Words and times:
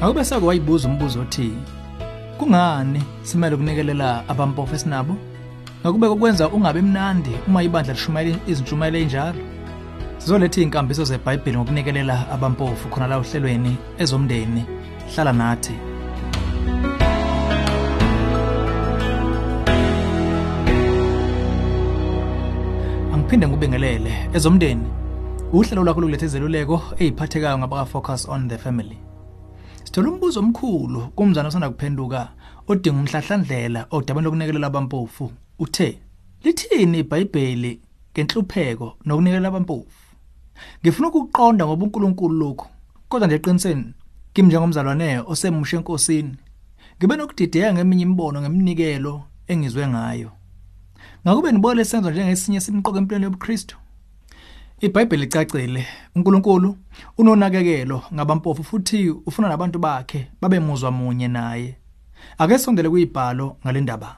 Akube 0.00 0.24
sake 0.24 0.46
wayibuza 0.46 0.88
umbuzo 0.88 1.20
othi 1.20 1.52
kungani 2.38 3.02
simele 3.22 3.54
ukunikelela 3.54 4.28
abampofu 4.28 4.74
esinabo? 4.74 5.16
Ngakube 5.80 6.08
kokwenza 6.08 6.48
ungabe 6.48 6.82
mnandi 6.82 7.30
uma 7.46 7.62
ibandla 7.62 7.92
lishumayela 7.92 8.38
izintshumayelo 8.46 8.98
enjalo. 8.98 9.38
Sizoletha 10.18 10.60
inkambiso 10.60 11.04
zeBhayibheli 11.04 11.58
ngokunikelela 11.58 12.30
abampofu 12.32 12.88
khona 12.88 13.06
la 13.06 13.16
ohlelweni 13.16 13.76
ezomndeni. 13.98 14.64
Hlala 15.14 15.32
nathi. 15.32 15.74
Angiphinde 23.12 23.48
ngubingelele 23.48 24.12
ezomndeni. 24.32 24.86
Uhlelo 25.52 25.84
lakho 25.84 26.00
lokuletha 26.00 26.26
izeluleko 26.26 26.82
eziphathekayo 26.98 27.58
ngabaka 27.58 27.84
focus 27.84 28.28
on 28.28 28.48
the 28.48 28.58
family. 28.58 29.09
Sithola 29.84 30.10
umbuzo 30.10 30.40
omkhulu 30.40 31.00
kumzana 31.16 31.48
osanda 31.48 31.70
kuphenduka 31.70 32.20
odinga 32.68 32.98
umhlahlandlela 33.00 33.86
odabeni 33.90 34.24
lokunekelela 34.24 34.66
abampofu. 34.66 35.32
Uthe, 35.58 35.98
"Lithini 36.44 36.98
iBhayibheli 36.98 37.80
ngenhlupheko 38.12 38.96
nokunekelela 39.04 39.48
abampofu?" 39.48 40.00
Ngifuna 40.80 41.08
ukuqonda 41.08 41.66
ngoba 41.66 41.84
uNkulunkulu 41.84 42.34
lokho. 42.40 42.66
Kodwa 43.08 43.26
nje 43.26 43.36
eqiniseni 43.36 43.84
kimi 44.34 44.48
njengomzalwane 44.48 45.08
osemusha 45.30 45.76
enkosini 45.76 46.36
ngibe 46.96 47.16
nokudideka 47.16 47.74
ngeminye 47.74 48.02
imibono 48.02 48.40
ngeminikelo 48.40 49.14
engizwe 49.50 49.88
ngayo. 49.88 50.30
Ngakube 51.24 51.52
nibole 51.52 51.84
senzo 51.84 52.10
njengesinye 52.10 52.60
simqoka 52.60 52.98
empilweni 52.98 53.24
yobuKristu. 53.24 53.76
iBhayibheli 54.80 55.22
licacile 55.22 55.86
uNkulunkulu 56.14 56.76
unonakekelo 57.18 58.02
ngabampofu 58.14 58.64
futhi 58.64 59.10
ufuna 59.10 59.48
nabantu 59.48 59.78
bakhe 59.78 60.30
babe 60.40 60.60
muzwa 60.60 60.90
munye 60.90 61.28
naye. 61.28 61.76
Ake 62.38 62.58
sondele 62.58 62.88
kuyibhalo 62.88 63.56
ngalendaba. 63.64 64.16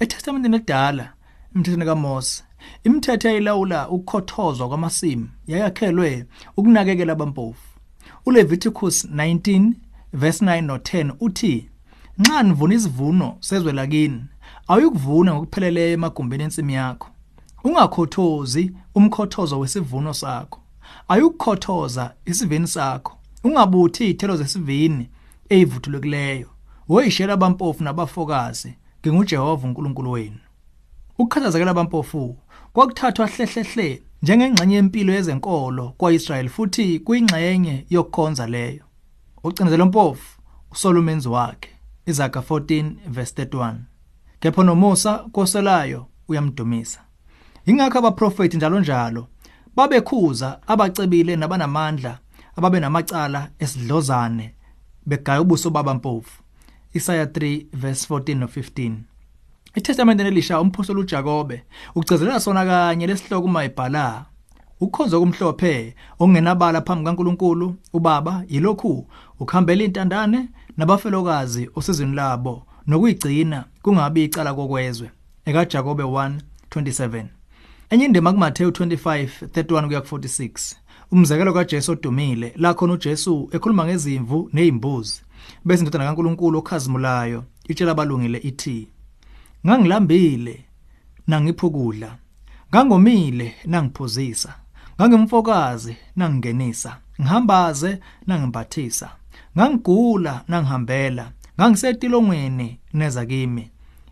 eTestamenteni 0.00 0.56
elidala 0.56 1.12
imithethweni 1.54 1.84
kaMose 1.84 2.44
imithetho 2.84 3.28
eyilawula 3.28 3.88
ukukhothozwa 3.88 4.68
kwamasimu 4.68 5.28
yayakhelwe 5.46 6.26
ukunakekela 6.56 7.12
abampofu. 7.12 7.68
uLeviticus 8.26 9.04
19 9.04 9.72
verse 10.12 10.44
9 10.44 10.62
no 10.62 10.76
10 10.76 11.12
uthi 11.20 11.68
nxa 12.18 12.42
nivuna 12.42 12.74
isivuno 12.74 13.36
sezwe 13.40 13.72
lakini 13.72 14.24
awuyikuvuna 14.68 15.34
ngokupheleleyo 15.34 15.92
emagumbini 15.92 16.42
ensimi 16.44 16.74
yakho. 16.74 17.13
Ungakhothozi 17.64 18.72
umkhothozo 18.94 19.58
wesivuno 19.58 20.14
sakho. 20.14 20.60
Ayukukhothoza 21.08 22.14
isivini 22.24 22.66
sakho. 22.66 23.18
Ungabuthi 23.44 24.04
izithelo 24.04 24.36
zesivini 24.36 25.08
ezivuthulekileyo 25.48 26.48
woyishela 26.88 27.32
abampofu 27.32 27.84
nabafokazi 27.84 28.74
nginguJehova 29.00 29.66
uNkulunkulu 29.68 30.10
wenu. 30.10 30.38
Ukukhathazekela 31.18 31.70
abampofu 31.70 32.36
kwakuthathwa 32.72 33.26
hlehlehle 33.26 34.02
njengengxenye 34.22 34.74
yempilo 34.76 35.12
yezenkolo 35.12 35.94
kwaIsrael 35.98 36.48
futhi 36.48 36.98
kuyingxenye 36.98 37.86
yokukhonza 37.90 38.46
leyo. 38.46 38.84
Ucinezelo 39.44 39.86
mpofu 39.86 40.40
uSolomon's 40.70 41.26
wakhe. 41.26 41.70
Izaga 42.06 42.40
14 42.40 42.92
verse 43.08 43.44
31 43.44 43.74
kepha 44.40 44.64
noMusa 44.64 45.18
koselayo 45.18 46.06
uyamdumisa. 46.28 47.00
Ingakho 47.66 47.98
abaprofeti 47.98 48.56
njalo 48.56 48.80
njalo 48.80 49.26
babekhuza 49.76 50.58
abacebile 50.66 51.36
nabanamandla 51.36 52.18
ababe 52.56 52.80
namacala 52.80 53.50
esidlozane 53.58 54.54
begaya 55.06 55.40
ubuso 55.40 55.70
babampofu. 55.70 56.42
Isaiah 56.94 57.26
3 57.26 57.66
verse 57.72 58.14
14 58.14 58.38
no 58.38 58.46
15 58.46 58.92
eTestamenteni 59.74 60.28
elisha 60.28 60.60
umphostoli 60.60 61.00
uJakobe 61.00 61.62
ugcizelela 61.94 62.40
sona 62.40 62.64
kanye 62.64 63.06
lesihloko 63.06 63.46
uma 63.46 63.64
ebhala 63.64 64.24
ukukhonza 64.80 65.18
kumhlophe 65.18 65.94
okungenabala 66.18 66.80
phambi 66.80 67.04
kaNkuluNkulu 67.04 67.74
ubaba 67.92 68.44
yilokhu 68.48 69.06
ukhambela 69.40 69.84
intandane 69.84 70.48
nabafelokazi 70.76 71.70
osizini 71.74 72.14
labo 72.14 72.66
nokuyigcina 72.86 73.64
kungabi 73.82 74.24
icala 74.24 74.54
kokwezwe 74.54 75.10
ekaJakobe 75.44 76.02
1:27 76.02 77.24
enye 77.94 78.04
indima 78.04 78.32
kuMateyu 78.32 78.70
25:31 78.70 79.86
kuya 79.86 80.00
ku46 80.00 80.74
umzekelo 81.12 81.52
kaJesu 81.52 81.92
odumile 81.92 82.54
la 82.56 82.74
khona 82.74 82.92
uJesu 82.92 83.48
ekhuluma 83.52 83.84
ngezimvu 83.84 84.50
nezimbuzi 84.52 85.22
bese 85.64 85.80
indodana 85.80 86.04
kaNkuluNkulu 86.04 86.58
okhazimulayo 86.58 87.44
itshela 87.68 87.92
abalungile 87.92 88.38
ithi 88.38 88.88
ngangilambile 89.66 90.64
nangiphukudla 91.26 92.10
ngangomile 92.70 93.54
nangiphuzisa 93.64 94.54
ngangimfokazi 94.96 95.96
nangingenisa 96.16 96.90
ngihambaze 97.20 97.98
nangimbathisa 98.26 99.08
ngangigula 99.56 100.44
nangihambela 100.48 101.24
ngangisetilongweni 101.58 102.78
neza 102.94 103.26
kimi. 103.26 103.70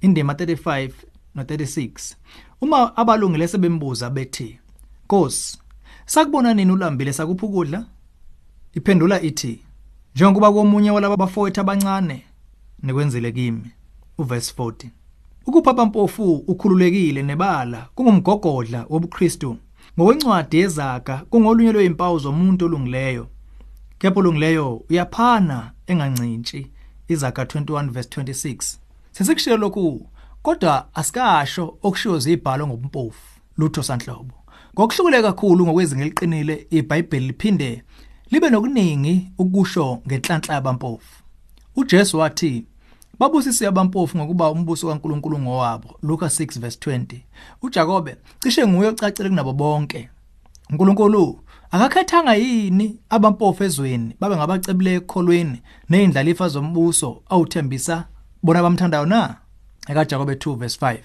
Indima 0.00 0.32
35 0.32 0.90
no 1.34 1.42
36 1.42 2.16
uma 2.60 2.96
abalungile 2.96 3.48
sebembuza 3.48 4.10
bethi 4.10 4.58
Nkosi 5.04 5.58
sakubona 6.06 6.54
nini 6.54 6.72
ulambile 6.72 7.12
sakuphukudla 7.12 7.84
iphendula 8.74 9.22
ithi 9.22 9.60
njengoba 10.14 10.52
komunye 10.52 10.90
walabo 10.90 11.16
bafowethu 11.16 11.60
abancane. 11.60 12.22
Nikwenzile 12.82 13.32
kimi 13.32 13.70
uverse 14.18 14.54
40 14.58 14.88
ukupha 15.46 15.70
abampofu 15.70 16.34
ukhululekile 16.34 17.22
nebala 17.22 17.88
kungumgogodla 17.94 18.86
wobuKristu 18.88 19.56
ngokwencwadi 19.98 20.56
yezaga 20.56 21.16
kungolunye 21.30 21.72
lwezimpawu 21.72 22.18
zomuntu 22.18 22.64
olungileyo. 22.64 23.28
Kepha 23.98 24.20
olungileyo 24.20 24.76
uyaphana 24.90 25.72
engancintshi 25.86 26.70
izaga 27.08 27.44
21 27.44 27.90
verse 27.90 28.20
26 28.20 28.76
sesikushilo 29.12 29.56
lokhu 29.56 30.06
kodwa 30.44 30.94
asikasho 30.94 31.78
okushiwo 31.82 32.18
zibhalo 32.18 32.66
ngobumpofu 32.66 33.40
lutho 33.56 33.82
sanhlobo 33.82 34.34
ngokuhlukile 34.74 35.22
kakhulu 35.22 35.66
ngokwezinga 35.66 36.02
eliqinile 36.02 36.66
iBhayibheli 36.70 37.26
liphinde 37.26 37.82
libe 38.30 38.50
nokuningi 38.50 39.30
ukusho 39.38 40.02
ngenhlanhla 40.06 40.54
yabampofu. 40.54 41.22
uJesu 41.76 42.18
wathi 42.18 42.66
babusisiwe 43.18 43.68
abampofu 43.68 44.18
ngokuba 44.18 44.50
umbuso 44.50 44.88
kaNkuluNkulu 44.88 45.38
ngowabo. 45.38 45.98
Luka 46.02 46.26
6 46.26 46.60
verse 46.60 46.78
20 46.90 47.20
uJakobe 47.62 48.16
cishe 48.40 48.66
nguye 48.66 48.88
ocacile 48.88 49.28
kunabo 49.28 49.52
bonke. 49.52 50.10
uNkulunkulu 50.70 51.40
akakhethanga 51.70 52.34
yini 52.34 52.98
abampofu 53.10 53.64
ezweni 53.64 54.16
babe 54.20 54.36
ngabacebile 54.36 54.94
ekholweni 54.94 55.62
nezindlalifa 55.90 56.48
zombuso 56.48 57.22
awuthembisa 57.28 58.04
bona 58.42 58.62
bamthandayo 58.62 59.06
na? 59.06 59.43
ekaJakobe 59.88 60.32
2 60.34 60.56
verse 60.56 60.86
5 60.86 60.98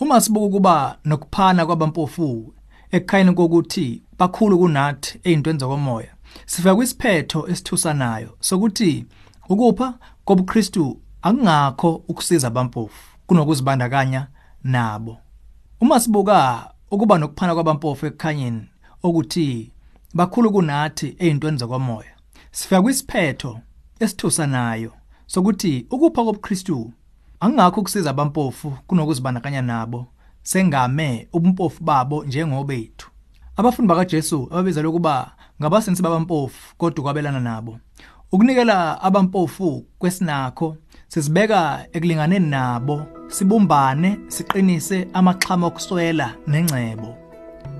uma 0.00 0.20
sibuka 0.20 0.48
kuba 0.52 0.98
nokuphana 1.04 1.66
kwabampofu 1.66 2.54
ekukhayini 2.90 3.32
kokuthi 3.34 4.02
bakhulu 4.18 4.58
kunathi 4.58 5.20
ezintweni 5.24 5.58
zokomoya 5.58 6.12
sifika 6.46 6.74
kwisiphetho 6.76 7.48
esithusanayo 7.48 8.36
sokuthi 8.40 9.06
ukupha 9.48 9.94
kobuKristu 10.24 11.00
akungakho 11.22 12.02
ukusiza 12.08 12.46
abampofu 12.46 13.16
kunokuzibandakanya 13.26 14.28
nabo. 14.64 15.18
Uma 15.80 16.00
sibuka 16.00 16.70
ukuba 16.90 17.18
nokuphana 17.18 17.54
kwabampofu 17.54 18.06
ekukhanyeni 18.06 18.68
okuthi 19.02 19.72
bakhulu 20.14 20.52
kunathi 20.52 21.16
ezintweni 21.18 21.58
zokomoya 21.58 22.12
sifika 22.50 22.82
kwisiphetho 22.82 23.60
esithusanayo 24.00 24.92
sokuthi 25.26 25.86
ukupha 25.90 26.24
kobuKristu 26.24 26.92
angakho 27.40 27.80
ukusiza 27.80 28.10
abampofu 28.10 28.72
kunokuzibandakanya 28.86 29.62
nabo. 29.62 30.06
Sengame 30.42 31.28
ubumpofu 31.32 31.84
babo 31.84 32.24
njengobethu. 32.24 33.10
Abafundi 33.56 33.88
bakaJesu 33.88 34.48
ababizelwe 34.50 34.92
kuba 34.92 35.32
ngabasensi 35.60 36.02
babampofu 36.02 36.76
kodwa 36.76 37.02
kwabelana 37.02 37.40
nabo. 37.40 37.78
Ukunikela 38.32 39.02
abampofu 39.02 39.86
kwesinakho 39.98 40.76
sizibeka 41.08 41.86
ekulinganeni 41.92 42.46
nabo 42.46 43.06
sibumbane 43.28 44.18
siqinise 44.28 45.08
amaxhama 45.12 45.66
okuswela 45.66 46.34
nengcebo. 46.46 47.16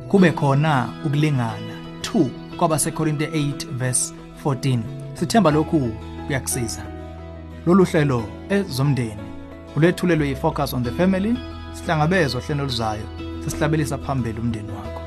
Kube 0.08 0.32
khona 0.32 0.88
ukulingana. 1.04 1.74
2 2.00 2.56
kwabaseKorinte 2.56 3.26
8 3.26 3.66
verse 3.72 4.14
14 4.44 4.80
sithemba 5.14 5.50
lokhu 5.50 5.92
kuyakusiza. 6.26 6.82
Lolu 7.66 7.84
hlelo 7.84 8.22
ezomndeni. 8.48 9.25
Ulethulelwe 9.76 10.28
yifocus 10.28 10.74
on 10.74 10.84
the 10.84 10.90
family 10.90 11.36
sihlangabezwa 11.72 12.40
hlelo 12.40 12.64
luzayo 12.64 13.06
sesihlabelisa 13.44 13.98
phambili 13.98 14.40
umndeni 14.40 14.70
wakho. 14.72 15.05